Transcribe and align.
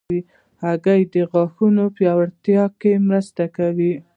هګۍ 0.63 1.01
د 1.13 1.15
غاښونو 1.31 1.83
پیاوړتیا 1.95 2.63
کې 2.79 2.91
مرسته 3.09 3.43
کوي. 3.57 3.93